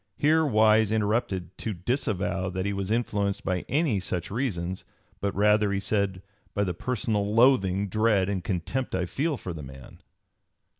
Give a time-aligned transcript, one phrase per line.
[0.17, 4.83] Here Wise interrupted to disavow that he was influenced by any such reasons,
[5.19, 6.23] but rather, he said,
[6.55, 9.99] by the "personal loathing, dread, and contempt I feel for the man."